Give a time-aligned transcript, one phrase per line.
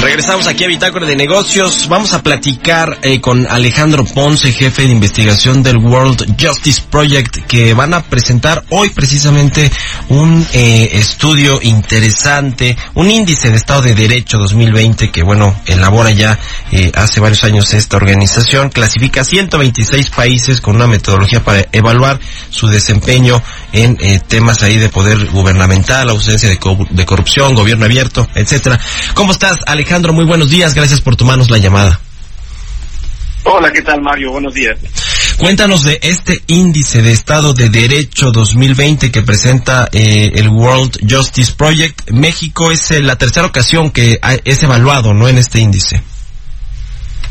[0.00, 1.86] Regresamos aquí a Bitácora de Negocios.
[1.88, 7.74] Vamos a platicar eh, con Alejandro Ponce, jefe de investigación del World Justice Project, que
[7.74, 9.70] van a presentar hoy precisamente
[10.08, 16.38] un eh, estudio interesante, un índice de Estado de Derecho 2020 que, bueno, elabora ya
[16.72, 18.70] eh, hace varios años esta organización.
[18.70, 22.18] Clasifica 126 países con una metodología para evaluar
[22.50, 26.58] su desempeño en temas ahí de poder gubernamental, ausencia de,
[26.90, 28.80] de corrupción, gobierno abierto, etcétera.
[29.14, 30.12] ¿Cómo estás, Alejandro?
[30.12, 32.00] Muy buenos días, gracias por tomarnos la llamada.
[33.44, 34.32] Hola, ¿qué tal, Mario?
[34.32, 34.78] Buenos días.
[35.38, 41.52] Cuéntanos de este índice de Estado de Derecho 2020 que presenta eh, el World Justice
[41.56, 42.10] Project.
[42.10, 45.28] México es eh, la tercera ocasión que es evaluado, ¿no?
[45.28, 46.02] En este índice.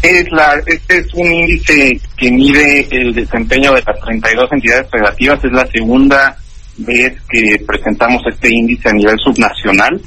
[0.01, 5.43] Es la, este es un índice que mide el desempeño de las 32 entidades federativas.
[5.43, 6.37] Es la segunda
[6.77, 9.99] vez que presentamos este índice a nivel subnacional.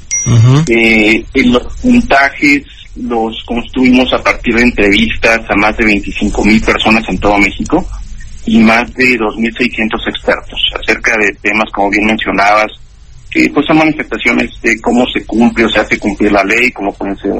[0.67, 2.63] eh, los puntajes
[2.95, 7.85] los construimos a partir de entrevistas a más de 25 mil personas en todo México
[8.45, 12.71] y más de 2.600 expertos acerca de temas, como bien mencionabas,
[13.29, 16.93] que pues son manifestaciones de cómo se cumple o se hace cumplir la ley, como
[16.93, 17.31] pueden ser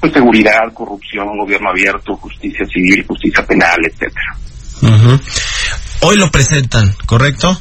[0.00, 4.36] pues, seguridad, corrupción, gobierno abierto, justicia civil, justicia penal, etcétera.
[6.00, 7.60] Hoy lo presentan, ¿correcto?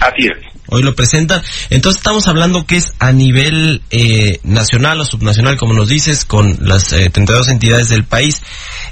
[0.00, 0.58] Así es.
[0.70, 1.42] Hoy lo presentan.
[1.70, 6.58] Entonces estamos hablando que es a nivel eh, nacional o subnacional, como nos dices, con
[6.60, 8.42] las eh, 32 entidades del país.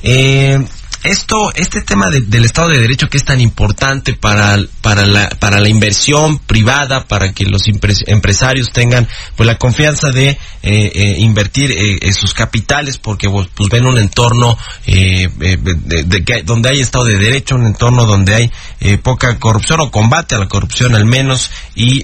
[0.03, 0.59] Eh,
[1.07, 5.61] esto, este tema del Estado de Derecho que es tan importante para, para, la, para
[5.61, 7.63] la inversión privada, para que los
[8.07, 13.69] empresarios tengan pues la confianza de eh, eh, invertir eh, sus capitales, porque pues, pues
[13.71, 18.53] ven un entorno de, de, donde hay Estado de Derecho, un entorno donde hay
[19.03, 22.03] poca corrupción o combate a la corrupción al menos, y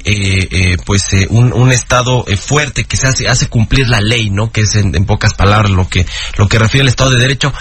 [0.84, 4.52] pues un, un, Estado fuerte que se hace, hace cumplir la ley, ¿no?
[4.52, 7.52] Que es en, en pocas palabras lo que, lo que refiere al Estado de Derecho.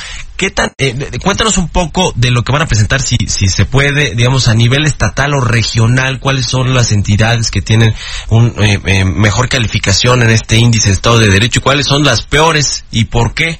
[0.41, 3.65] ¿Qué tan, eh, cuéntanos un poco de lo que van a presentar, si, si se
[3.65, 7.93] puede, digamos, a nivel estatal o regional, cuáles son las entidades que tienen
[8.29, 12.01] un eh, eh, mejor calificación en este índice de Estado de Derecho y cuáles son
[12.01, 13.59] las peores y por qué.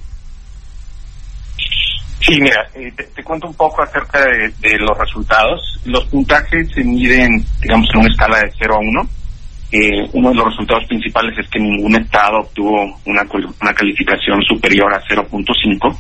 [2.19, 5.61] Sí, mira, te, cuento un poco acerca de, de, los resultados.
[5.85, 9.09] Los puntajes se miden, digamos, en una escala de 0 a 1
[9.71, 13.23] eh, uno de los resultados principales es que ningún estado obtuvo una,
[13.61, 15.97] una calificación superior a 0.5.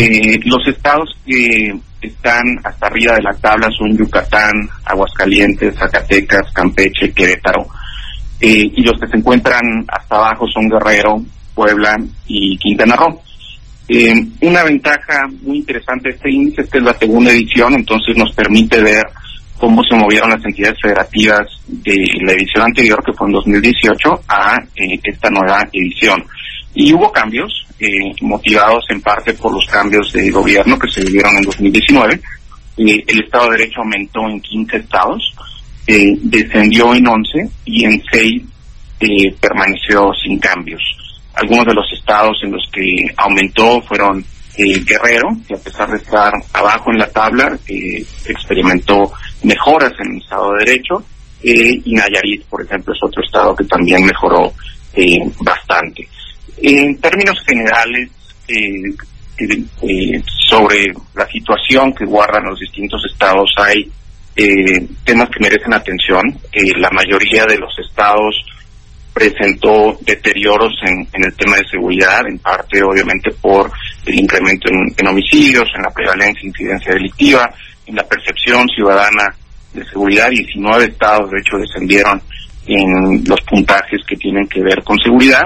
[0.00, 4.52] eh, los estados que están hasta arriba de la tabla son Yucatán,
[4.84, 7.66] Aguascalientes, Zacatecas, Campeche, Querétaro.
[8.40, 11.22] Eh, y los que se encuentran hasta abajo son Guerrero,
[11.54, 11.96] Puebla
[12.26, 13.20] y Quintana Roo.
[13.88, 18.16] Eh, una ventaja muy interesante de este índice es que es la segunda edición, entonces
[18.16, 19.04] nos permite ver
[19.62, 24.56] cómo se movieron las entidades federativas de la edición anterior, que fue en 2018, a
[24.74, 26.24] eh, esta nueva edición.
[26.74, 31.36] Y hubo cambios, eh, motivados en parte por los cambios de gobierno que se vivieron
[31.36, 32.14] en 2019.
[32.78, 35.32] Eh, el Estado de Derecho aumentó en 15 estados,
[35.86, 38.42] descendió en 11 y en 6
[39.40, 40.82] permaneció sin cambios.
[41.34, 44.24] Algunos de los estados en los que aumentó fueron
[44.56, 47.56] Guerrero, que a pesar de estar abajo en la tabla,
[48.26, 49.12] experimentó
[49.42, 51.04] mejoras en el Estado de Derecho,
[51.42, 54.52] eh, y Nayarit, por ejemplo, es otro estado que también mejoró
[54.94, 56.06] eh, bastante.
[56.58, 58.10] En términos generales,
[58.46, 58.94] eh,
[59.38, 63.90] eh, sobre la situación que guardan los distintos estados, hay
[65.04, 66.22] temas que merecen atención.
[66.78, 68.34] la mayoría de los estados
[69.12, 73.70] presentó deterioros en, el tema de seguridad, en parte obviamente por
[74.06, 77.52] el incremento en, homicidios, en la prevalencia e incidencia delictiva,
[77.86, 79.34] en la percepción ciudadana
[79.72, 80.30] de seguridad.
[80.30, 82.20] 19 estados, de hecho, descendieron
[82.66, 85.42] en los puntajes que tienen que ver con seguridad.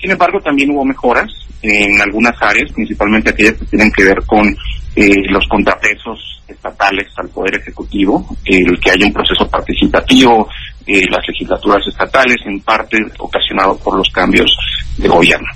[0.00, 1.30] Sin embargo, también hubo mejoras
[1.62, 4.48] en algunas áreas, principalmente aquellas que tienen que ver con
[4.96, 10.48] eh, los contrapesos estatales al Poder Ejecutivo, el que haya un proceso participativo,
[10.86, 14.54] eh, las legislaturas estatales, en parte ocasionado por los cambios
[14.98, 15.48] de gobierno.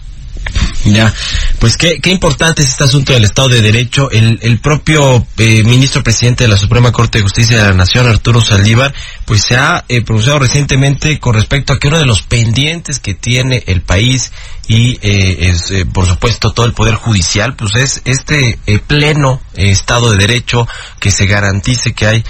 [0.93, 1.13] Ya,
[1.59, 4.11] Pues qué, qué importante es este asunto del Estado de Derecho.
[4.11, 8.07] El, el propio eh, ministro presidente de la Suprema Corte de Justicia de la Nación,
[8.07, 8.95] Arturo Saldívar,
[9.25, 13.15] pues se ha eh, pronunciado recientemente con respecto a que uno de los pendientes que
[13.15, 14.33] tiene el país
[14.69, 20.19] y eh, es, por supuesto todo el poder judicial pues es este pleno estado de
[20.19, 20.67] derecho
[20.99, 22.25] que se garantice que hay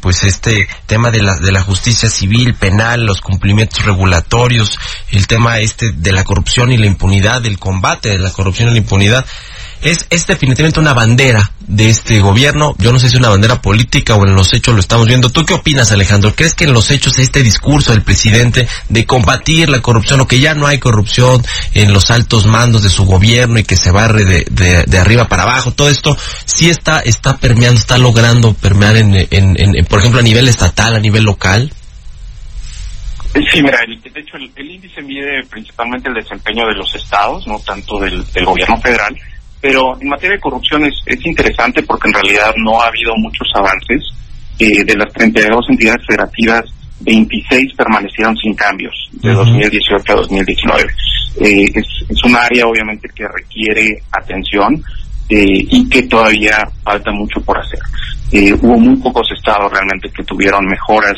[0.00, 4.78] pues este tema de la de la justicia civil penal los cumplimientos regulatorios
[5.10, 8.72] el tema este de la corrupción y la impunidad del combate de la corrupción y
[8.72, 9.24] la impunidad
[9.82, 12.74] es, es definitivamente una bandera de este gobierno.
[12.78, 15.30] Yo no sé si es una bandera política o en los hechos lo estamos viendo.
[15.30, 16.34] ¿Tú qué opinas, Alejandro?
[16.34, 20.40] ¿Crees que en los hechos este discurso del presidente de combatir la corrupción o que
[20.40, 21.42] ya no hay corrupción
[21.74, 25.44] en los altos mandos de su gobierno y que se barre de, de, arriba para
[25.44, 30.20] abajo, todo esto sí está, está permeando, está logrando permear en, en, en, por ejemplo,
[30.20, 31.72] a nivel estatal, a nivel local?
[33.32, 37.46] Sí, mira, el, de hecho el, el, índice mide principalmente el desempeño de los estados,
[37.46, 39.16] no tanto del, del gobierno federal,
[39.60, 43.48] pero en materia de corrupción es, es interesante porque en realidad no ha habido muchos
[43.54, 44.02] avances.
[44.58, 46.64] Eh, de las 32 entidades federativas,
[47.00, 49.46] 26 permanecieron sin cambios de uh -huh.
[49.46, 50.82] 2018 a 2019.
[51.40, 54.82] Eh, es, es un área obviamente que requiere atención
[55.28, 57.78] eh, y que todavía falta mucho por hacer.
[58.32, 61.16] Eh, hubo muy pocos estados realmente que tuvieron mejoras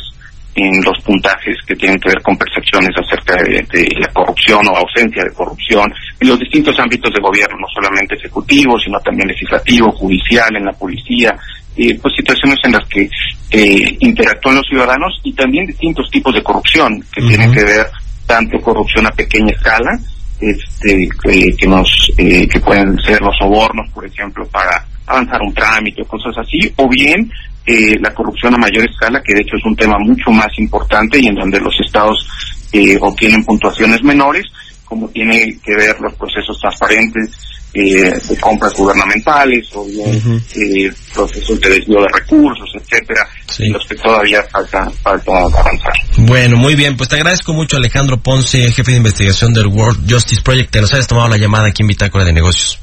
[0.54, 4.76] en los puntajes que tienen que ver con percepciones acerca de, de, la corrupción o
[4.76, 9.90] ausencia de corrupción en los distintos ámbitos de gobierno, no solamente ejecutivo, sino también legislativo,
[9.92, 11.34] judicial, en la policía,
[11.74, 13.08] eh, pues situaciones en las que
[13.50, 17.28] eh, interactúan los ciudadanos y también distintos tipos de corrupción que uh -huh.
[17.28, 17.86] tienen que ver
[18.26, 19.98] tanto corrupción a pequeña escala,
[20.38, 26.02] este, eh, que nos, que pueden ser los sobornos, por ejemplo, para avanzar un trámite
[26.02, 27.30] o cosas así, o bien
[27.66, 31.18] eh, la corrupción a mayor escala, que de hecho es un tema mucho más importante
[31.18, 32.26] y en donde los estados
[32.72, 34.44] eh, obtienen puntuaciones menores,
[34.84, 37.30] como tiene que ver los procesos transparentes
[37.74, 40.94] eh, de compras gubernamentales o bien uh -huh.
[41.14, 43.64] procesos de desvío de recursos, etcétera, sí.
[43.64, 45.92] en los que todavía falta, falta avanzar.
[46.18, 50.42] Bueno, muy bien, pues te agradezco mucho Alejandro Ponce, jefe de investigación del World Justice
[50.42, 52.81] Project, que nos hayas tomado la llamada aquí en Bitácora de Negocios.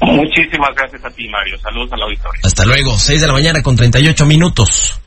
[0.00, 1.58] Muchísimas gracias a ti, Mario.
[1.58, 2.40] Saludos al auditorio.
[2.44, 2.96] Hasta luego.
[2.96, 5.00] 6 de la mañana con 38 minutos.